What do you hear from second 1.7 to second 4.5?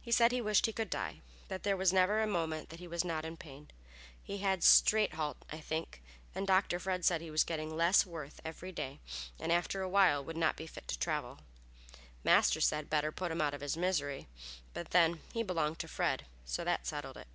was never a moment that he was not in pain. He